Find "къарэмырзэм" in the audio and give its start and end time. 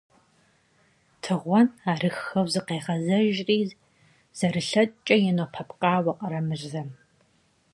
6.19-6.89